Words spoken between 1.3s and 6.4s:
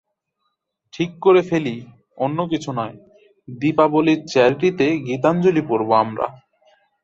ফেলি, অন্য কিছু নয়, দীপাবলির চ্যারিটিতে গীতাঞ্জলি পড়ব আমরা।